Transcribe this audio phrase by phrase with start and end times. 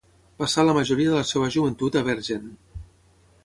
[0.43, 2.51] Passà la majoria de la seva joventut a Bergen.